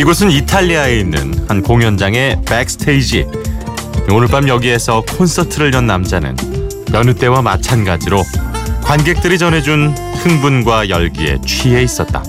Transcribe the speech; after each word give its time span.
이곳은 0.00 0.30
이탈리아에 0.30 0.98
있는 0.98 1.44
한 1.46 1.60
공연장의 1.62 2.40
백스테이지. 2.46 3.26
오늘 4.10 4.28
밤 4.28 4.48
여기에서 4.48 5.02
콘서트를 5.02 5.74
연 5.74 5.86
남자는 5.86 6.38
여느 6.94 7.14
때와 7.14 7.42
마찬가지로 7.42 8.22
관객들이 8.82 9.36
전해준 9.36 9.94
흥분과 10.22 10.88
열기에 10.88 11.36
취해 11.46 11.82
있었다. 11.82 12.22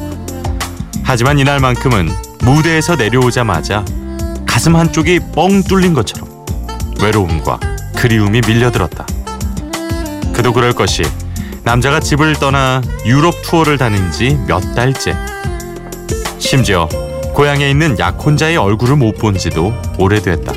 하지만 1.03 1.39
이날만큼은 1.39 2.09
무대에서 2.41 2.97
내려오자마자 2.97 3.85
가슴 4.45 4.75
한쪽이 4.75 5.21
뻥 5.33 5.63
뚫린 5.63 5.93
것처럼 5.93 6.27
외로움과 7.01 7.57
그리움이 7.95 8.41
밀려들었다. 8.45 9.07
그도 10.33 10.51
그럴 10.51 10.73
것이 10.73 11.03
남자가 11.63 12.01
집을 12.01 12.33
떠나 12.33 12.81
유럽 13.05 13.33
투어를 13.43 13.77
다닌 13.77 14.11
지 14.11 14.37
몇 14.45 14.59
달째. 14.75 15.15
심지어 16.37 16.89
고향에 17.33 17.69
있는 17.69 17.97
약혼자의 17.97 18.57
얼굴을 18.57 18.95
못 18.95 19.11
본 19.17 19.37
지도 19.37 19.73
오래됐다. 19.99 20.53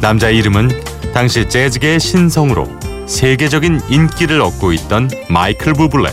남자의 0.00 0.36
이름은 0.38 0.70
당시 1.12 1.48
재즈계의 1.48 2.00
신성으로 2.00 2.66
세계적인 3.06 3.80
인기를 3.88 4.40
얻고 4.40 4.72
있던 4.72 5.10
마이클 5.28 5.72
부블레. 5.74 6.10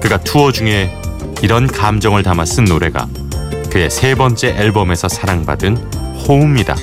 그가 0.00 0.18
투어 0.18 0.52
중에 0.52 0.94
이런 1.42 1.66
감정을 1.66 2.22
담아 2.22 2.44
쓴 2.44 2.64
노래가 2.64 3.08
그의 3.70 3.90
세 3.90 4.14
번째 4.14 4.48
앨범에서 4.56 5.08
사랑받은 5.08 5.76
호흡니다. 6.28 6.76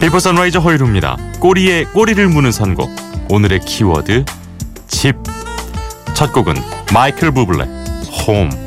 빌보 0.00 0.18
선라이저 0.18 0.58
허이루입니다. 0.60 1.16
꼬리에 1.40 1.84
꼬리를 1.84 2.26
무는 2.28 2.52
선곡. 2.52 2.90
오늘의 3.28 3.60
키워드 3.60 4.24
집. 4.88 5.16
첫 6.14 6.32
곡은 6.32 6.54
마이클 6.92 7.30
부블레 7.30 7.64
홈. 8.26 8.65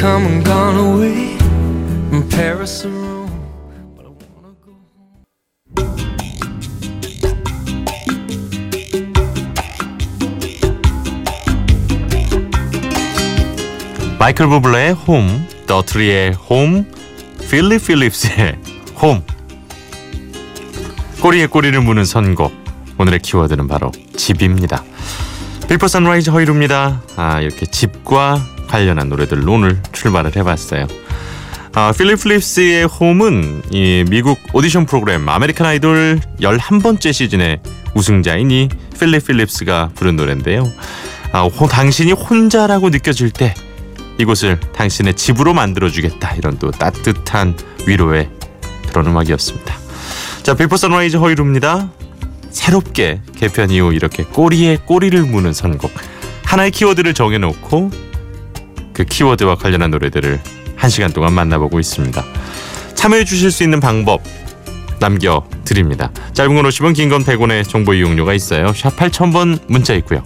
Come 0.00 0.26
and 0.26 0.42
gone 0.42 0.78
away 0.78 1.36
from 2.08 2.26
Paris 2.30 2.86
or 2.86 2.88
Rome. 2.88 3.28
But 3.94 4.06
I 4.06 4.12
wanna 4.34 4.54
go 4.64 4.72
home. 4.96 5.26
마이클 14.18 14.46
부블레의 14.46 14.92
Home, 14.94 15.46
도트리의 15.66 16.32
Home, 16.32 16.90
필립 17.50 17.84
필립스의 17.86 18.56
홈. 19.02 19.22
꼬리에 21.20 21.44
꼬리를 21.46 21.78
무는 21.82 22.06
선곡. 22.06 22.54
오늘의 22.96 23.18
키워드는 23.18 23.68
바로 23.68 23.92
집입니다. 24.16 24.82
비포 25.68 25.88
선라이즈 25.88 26.30
허일후입니다. 26.30 27.02
아, 27.16 27.40
이렇게 27.42 27.66
집과 27.66 28.42
관련한 28.70 29.08
노래들로 29.08 29.52
오늘 29.52 29.82
출발을 29.92 30.36
해봤어요. 30.36 30.86
아, 31.74 31.92
필립 31.92 32.22
필립스의 32.22 32.86
Home은 32.86 33.62
이 33.70 34.04
미국 34.08 34.38
오디션 34.52 34.86
프로그램 34.86 35.28
아메리칸 35.28 35.66
아이돌 35.66 36.20
11번째 36.40 37.12
시즌의 37.12 37.60
우승자인 37.94 38.50
이 38.50 38.68
필립 38.98 39.26
필립스가 39.26 39.90
부른 39.94 40.16
노래인데요. 40.16 40.70
아, 41.32 41.42
호, 41.42 41.66
당신이 41.68 42.12
혼자라고 42.12 42.90
느껴질 42.90 43.30
때 43.30 43.54
이곳을 44.18 44.58
당신의 44.74 45.14
집으로 45.14 45.54
만들어주겠다 45.54 46.34
이런 46.34 46.58
또 46.58 46.70
따뜻한 46.70 47.56
위로의 47.86 48.28
그런 48.88 49.06
음악이었습니다. 49.06 49.74
자 50.42 50.54
비포 50.54 50.76
선라이즈 50.76 51.16
허일후입니다. 51.16 51.90
새롭게 52.50 53.20
개편 53.36 53.70
이후 53.70 53.92
이렇게 53.92 54.24
꼬리에 54.24 54.78
꼬리를 54.84 55.20
무는 55.22 55.52
선곡 55.52 55.92
하나의 56.44 56.72
키워드를 56.72 57.14
정해놓고 57.14 58.09
그 59.00 59.04
키워드와 59.06 59.54
관련한 59.54 59.90
노래들을 59.92 60.40
한 60.76 60.90
시간 60.90 61.10
동안 61.10 61.32
만나보고 61.32 61.80
있습니다. 61.80 62.22
참여해 62.94 63.24
주실 63.24 63.50
수 63.50 63.62
있는 63.62 63.80
방법 63.80 64.22
남겨드립니다. 65.00 66.10
짧은 66.34 66.54
건 66.54 66.66
50원 66.66 66.94
긴 66.94 67.08
건 67.08 67.24
100원의 67.24 67.66
정보 67.66 67.94
이용료가 67.94 68.34
있어요. 68.34 68.74
샵 68.74 68.94
8000번 68.96 69.60
문자 69.68 69.94
있고요. 69.94 70.22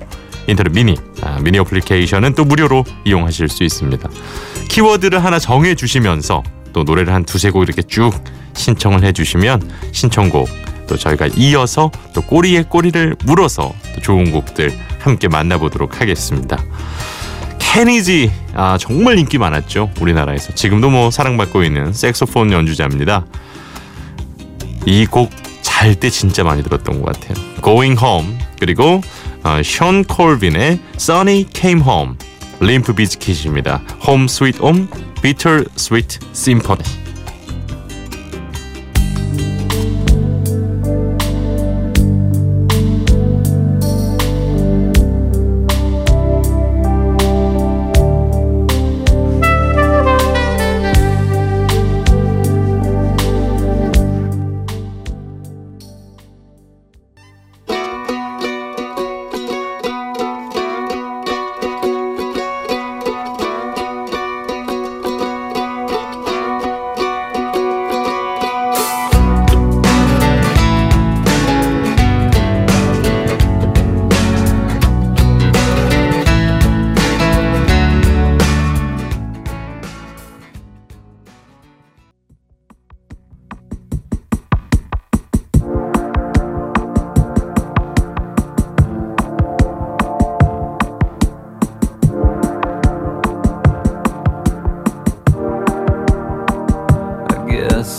인터넷 0.49 0.73
미니 0.73 0.97
아, 1.23 1.39
미니 1.41 1.59
어플리케이션은 1.61 2.35
또 2.35 2.45
무료로 2.45 2.85
이용하실 3.05 3.49
수 3.49 3.63
있습니다. 3.63 4.09
키워드를 4.69 5.23
하나 5.23 5.39
정해 5.39 5.77
주시면서 5.77 6.43
또 6.73 6.83
노래를 6.83 7.15
한 7.15 7.25
두세 7.25 7.51
곡 7.51 7.63
이렇게 7.63 7.81
쭉 7.83 8.13
신청을 8.55 9.05
해 9.05 9.13
주시면 9.13 9.71
신청곡 9.93 10.49
또 10.89 10.97
저희가 10.97 11.29
이어서 11.37 11.93
또 12.13 12.23
꼬리에 12.23 12.65
꼬리를 12.65 13.15
물어서 13.25 13.73
또 13.95 14.01
좋은 14.01 14.33
곡들 14.33 14.77
함께 14.99 15.29
만나보도록 15.29 16.01
하겠습니다. 16.01 16.59
케니지 17.75 18.31
아 18.55 18.79
정말 18.79 19.19
인기 19.19 19.37
많았죠 19.37 19.91
우리나라에서 20.01 20.55
지금도 20.55 20.91
뭐 20.91 21.11
사랑받고 21.11 21.65
있는 21.65 21.93
색소폰 21.93 22.53
연주자입니다. 22.53 23.27
이 24.87 25.07
곡 25.11 25.31
잘 25.63 25.97
때 25.97 26.09
진짜 26.09 26.45
많이 26.45 26.63
들었던 26.63 27.03
것 27.03 27.13
같아요. 27.13 27.35
Going 27.61 28.01
Home 28.01 28.39
그리고 28.61 29.01
어, 29.43 29.61
션 29.65 30.05
콜빈의 30.05 30.79
Sunny 30.95 31.47
Came 31.53 31.83
Home 31.83 32.15
림프 32.61 32.93
비즈킷입니다. 32.95 33.83
Home 34.07 34.27
Sweet 34.27 34.59
Home 34.63 34.87
Bitter 35.21 35.65
Sweet 35.77 36.21
Symphony 36.31 36.85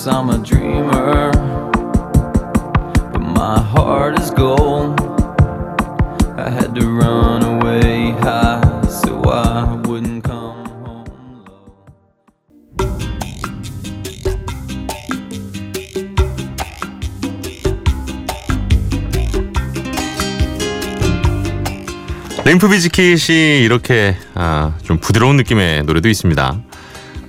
guess 0.06 0.14
I'm 0.14 0.30
a 0.30 0.38
dreamer, 0.38 1.32
but 3.12 3.22
my 3.22 3.60
heart 3.60 4.20
is 4.20 4.30
gold. 4.32 5.00
I 6.38 6.50
had 6.50 6.76
to 6.76 6.88
run 6.88 7.44
away 7.44 8.12
high 8.12 8.82
so 8.88 9.24
I 9.24 9.82
wouldn't 9.88 10.24
come 10.24 10.66
home 10.86 11.06
low. 11.46 11.66
림프 22.46 22.70
비즈킷이 22.70 23.64
이렇게 23.64 24.16
아, 24.36 24.74
좀 24.84 25.00
부드러운 25.00 25.38
느낌의 25.38 25.84
노래도 25.84 26.10
있습니다. 26.10 26.62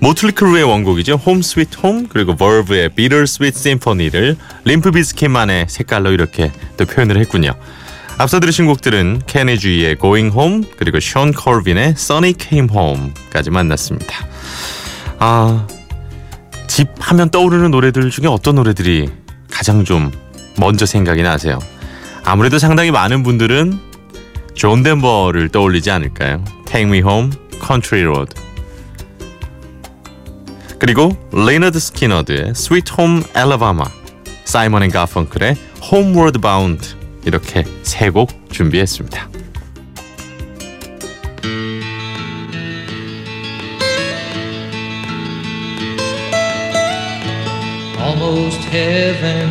모틀리 0.01 0.33
크루의 0.33 0.65
원곡이죠. 0.65 1.15
Home 1.15 1.43
Sweet 1.43 1.79
Home 1.79 2.07
그리고 2.09 2.37
버브의 2.37 2.91
Bitter 2.91 3.25
Sweet 3.27 3.59
Symphony를 3.59 4.37
림프 4.65 4.91
비즈킷만의 4.91 5.67
색깔로 5.69 6.13
이렇게 6.13 6.53
또 6.77 6.85
표현을 6.85 7.19
했군요. 7.19 7.53
앞서 8.19 8.41
들으신 8.41 8.67
곡들은 8.67 9.23
케니 9.27 9.62
지의 9.62 9.97
Going 9.97 10.35
Home 10.37 10.65
그리고 10.79 11.01
션 11.01 11.33
컬빈의 11.33 11.91
Sunny 11.91 12.35
Came 12.39 12.69
Home까지 12.75 13.51
만났습니다. 13.51 14.27
아, 15.19 15.67
집 16.67 16.89
하면 16.99 17.31
떠오르는 17.31 17.71
노래들 17.71 18.11
중에 18.11 18.27
어떤 18.27 18.57
노래들이 18.57 19.09
가장 19.51 19.85
좀 19.85 20.11
먼저 20.59 20.87
생각이 20.87 21.23
나세요? 21.23 21.59
아무래도 22.25 22.59
상당히 22.59 22.91
많은 22.91 23.23
분들은 23.23 23.79
존 24.55 24.83
덴버를 24.83 25.51
떠올리지 25.51 25.91
않을까요? 25.91 26.43
Take 26.67 26.89
Me 26.89 26.99
Home, 26.99 27.31
Country 27.65 28.05
Road. 28.05 28.46
그리고 30.87 31.17
레이너드 31.33 31.81
스키너드의 31.81 32.51
Sweet 32.51 32.93
Home 32.97 33.25
Alabama, 33.37 33.91
사이먼 34.45 34.85
앤 34.85 34.93
가펑클의 34.93 35.57
Homeward 35.83 36.39
Bound 36.39 36.95
이렇게 37.25 37.65
세 37.83 38.13
곡 38.13 38.31
준비했습니다. 38.53 39.29
almost 47.99 48.61
heaven. 48.71 49.51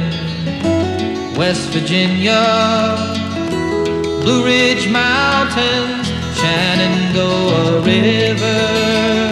West 1.38 1.70
Virginia, 1.74 2.96
Blue 4.24 4.42
Ridge 4.46 4.88
Mountains, 4.88 6.08
Shenandoah 6.40 7.82
River. 7.84 9.25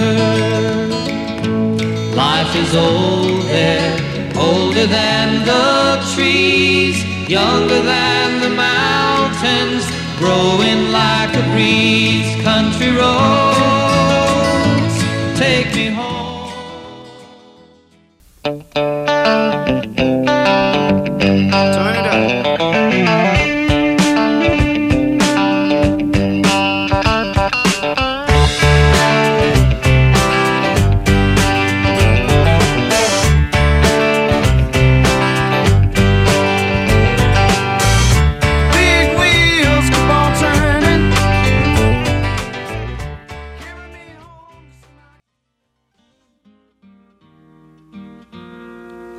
Is 2.55 2.75
old 2.75 3.41
there, 3.49 3.97
older 4.37 4.85
than 4.85 5.43
the 5.43 5.99
trees, 6.13 7.03
younger 7.27 7.81
than 7.81 8.41
the 8.41 8.49
mountains, 8.49 9.83
growing 10.19 10.91
like 10.91 11.35
a 11.35 11.41
breeze. 11.51 12.29
Country 12.43 12.91
roads, 12.91 13.52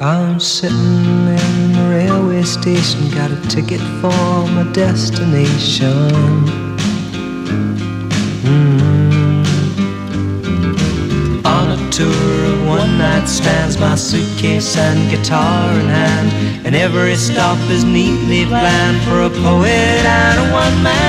I'm 0.01 0.41
sitting 0.41 0.77
in 0.77 1.73
the 1.73 1.87
railway 1.89 2.43
station, 2.43 3.09
got 3.11 3.31
a 3.31 3.41
ticket 3.49 3.81
for 4.01 4.11
my 4.49 4.69
destination. 4.73 6.11
Mm. 8.43 9.45
On 11.47 11.71
a 11.71 11.91
tour 11.93 12.45
of 12.53 12.67
one 12.67 12.99
night 12.99 13.27
stands, 13.27 13.79
my 13.79 13.95
suitcase 13.95 14.77
and 14.77 15.11
guitar 15.11 15.71
in 15.79 15.87
hand, 15.87 16.67
and 16.67 16.75
every 16.75 17.15
stop 17.15 17.59
is 17.71 17.85
neatly 17.85 18.47
planned 18.47 19.01
for 19.05 19.23
a 19.23 19.31
poet 19.31 19.71
and 19.71 20.39
a 20.41 20.53
one 20.53 20.83
man 20.83 21.04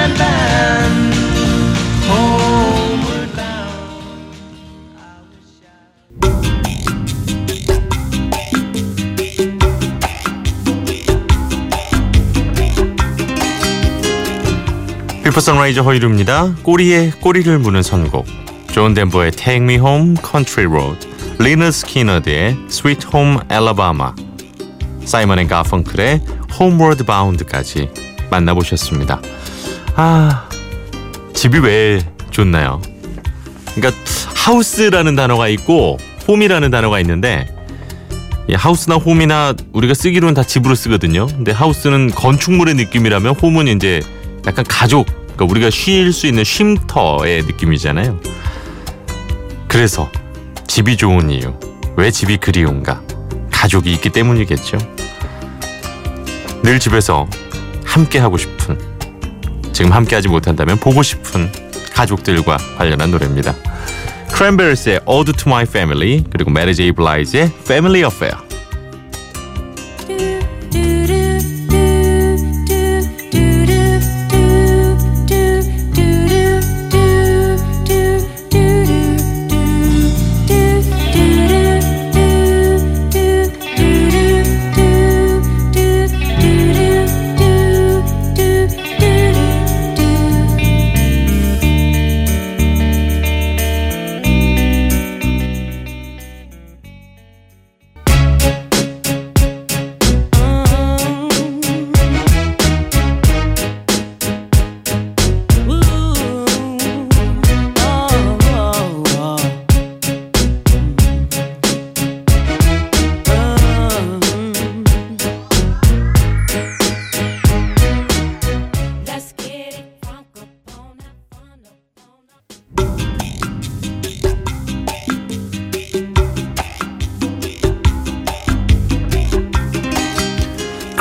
선라이즈 15.46 15.84
허일후입니다. 15.84 16.56
꼬리에 16.64 17.12
꼬리를 17.22 17.60
무는 17.60 17.84
선곡. 17.84 18.26
존 18.72 18.96
덴버의 18.96 19.30
Take 19.30 19.64
Me 19.64 19.76
Home, 19.76 20.16
Country 20.28 20.68
Road, 20.68 21.08
레너드 21.38 21.70
스키너드의 21.70 22.58
Sweet 22.68 23.06
Home 23.14 23.38
Alabama, 23.52 24.10
사이먼 25.06 25.38
앤 25.38 25.48
가펑클의 25.48 26.22
Homeward 26.60 27.04
Bound까지 27.04 27.92
만나보셨습니다. 28.32 29.22
아, 29.96 30.50
집이 31.36 31.60
왜 31.60 32.02
좋나요? 32.32 32.82
그러니까 33.76 34.02
house라는 34.34 35.16
단어가 35.16 35.48
있고 35.50 36.00
home이라는 36.28 36.72
단어가 36.72 37.00
있는데 37.02 37.48
이 38.50 38.56
house나 38.56 38.96
home이나 38.96 39.54
우리가 39.74 39.94
쓰기로는 39.94 40.34
다 40.34 40.42
집으로 40.42 40.74
쓰거든요. 40.74 41.28
근데 41.28 41.52
house는 41.52 42.10
건축물의 42.16 42.74
느낌이라면 42.74 43.36
home은 43.36 43.68
이제 43.68 44.02
약간 44.48 44.66
가족, 44.68 45.24
그러니까 45.36 45.46
우리가 45.46 45.70
쉴 45.70 46.12
수 46.14 46.28
있는 46.28 46.44
쉼터의 46.44 47.44
느낌이잖아요. 47.44 48.20
그래서 49.68 50.10
집이 50.68 50.98
좋은 50.98 51.30
이유, 51.30 51.54
왜 51.98 52.10
집이 52.10 52.38
그리운가? 52.38 53.02
가족이 53.52 53.92
있기 53.94 54.10
때문이겠죠. 54.10 54.78
늘 56.64 56.80
집에서 56.80 57.28
함께 57.84 58.20
하고 58.20 58.38
싶은, 58.38 58.80
지금 59.74 59.92
함께 59.92 60.16
하지 60.16 60.28
못한다면 60.28 60.78
보고 60.78 61.04
싶은 61.04 61.52
가족들과 61.94 62.58
관련한 62.78 63.12
노래입니다. 63.12 63.54
크랜베리스의 64.32 65.02
Ode 65.06 65.34
to 65.34 65.44
My 65.48 65.64
Family 65.64 66.24
그리고 66.30 66.52
메리 66.52 66.76
제이 66.76 66.92
블라이즈의 66.92 67.52
Family 67.64 68.04
Affair 68.04 68.45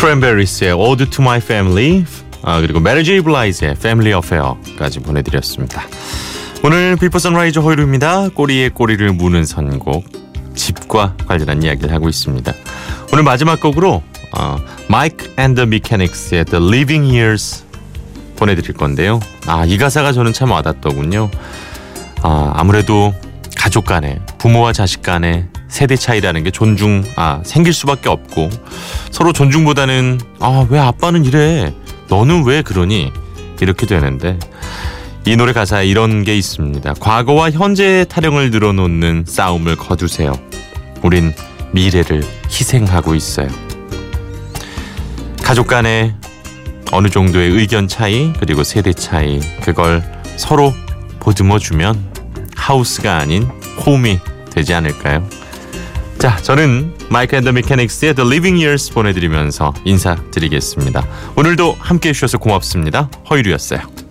크랜베리스의 0.04 0.74
Ode 0.74 1.08
to 1.08 1.22
My 1.22 1.38
Family 1.38 2.04
아, 2.42 2.60
그리고 2.60 2.78
메리 2.78 3.04
제이 3.04 3.22
블라이즈의 3.22 3.70
Family 3.70 4.14
Affair까지 4.14 5.00
보내드렸습니다. 5.00 5.84
오늘 6.62 6.96
비포 6.96 7.18
선라이즈 7.18 7.62
허일후입니다. 7.62 8.28
꼬리에 8.28 8.68
꼬리를 8.68 9.10
무는 9.14 9.46
선곡 9.46 10.04
집과 10.54 11.16
관련한 11.26 11.62
이야기를 11.62 11.90
하고 11.90 12.10
있습니다. 12.10 12.52
오늘 13.14 13.24
마지막 13.24 13.60
곡으로 13.60 14.02
어, 14.36 14.56
Mike 14.90 15.32
and 15.38 15.54
the 15.54 15.66
Mechanics의 15.66 16.44
The 16.44 16.62
Living 16.62 17.06
Years 17.08 17.64
보내드릴 18.36 18.74
건데요. 18.74 19.20
아, 19.46 19.64
이 19.64 19.78
가사가 19.78 20.12
저는 20.12 20.34
참 20.34 20.50
와닿더군요. 20.50 21.30
아, 22.20 22.52
아무래도 22.54 23.14
가족 23.56 23.86
간에 23.86 24.18
부모와 24.36 24.74
자식 24.74 25.00
간에 25.00 25.48
세대 25.74 25.96
차이라는 25.96 26.44
게 26.44 26.52
존중 26.52 27.02
아 27.16 27.40
생길 27.44 27.72
수밖에 27.72 28.08
없고 28.08 28.48
서로 29.10 29.32
존중보다는 29.32 30.20
아 30.38 30.64
왜 30.70 30.78
아빠는 30.78 31.24
이래 31.24 31.74
너는 32.08 32.44
왜 32.46 32.62
그러니 32.62 33.10
이렇게 33.60 33.84
되는데 33.84 34.38
이 35.26 35.34
노래 35.36 35.52
가사에 35.52 35.84
이런 35.86 36.22
게 36.22 36.36
있습니다. 36.36 36.94
과거와 37.00 37.50
현재의 37.50 38.06
타령을 38.06 38.52
늘어놓는 38.52 39.24
싸움을 39.26 39.74
거두세요. 39.74 40.32
우린 41.02 41.34
미래를 41.72 42.22
희생하고 42.46 43.16
있어요. 43.16 43.48
가족 45.42 45.66
간에 45.66 46.14
어느 46.92 47.08
정도의 47.08 47.50
의견 47.50 47.88
차이 47.88 48.32
그리고 48.38 48.62
세대 48.62 48.92
차이 48.92 49.40
그걸 49.60 50.04
서로 50.36 50.72
보듬어 51.18 51.58
주면 51.58 52.00
하우스가 52.54 53.16
아닌 53.18 53.48
홈이 53.84 54.20
되지 54.50 54.72
않을까요? 54.72 55.28
자, 56.24 56.36
저는 56.36 56.94
마이크 57.10 57.36
앤더 57.36 57.52
미케닉스의 57.52 58.14
The 58.14 58.26
Living 58.26 58.58
Years 58.58 58.94
보내드리면서 58.94 59.74
인사드리겠습니다. 59.84 61.06
오늘도 61.36 61.76
함께해 61.78 62.14
주셔서 62.14 62.38
고맙습니다. 62.38 63.10
허유리였어요. 63.28 64.03